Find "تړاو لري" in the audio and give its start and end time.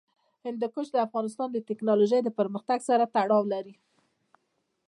3.15-3.75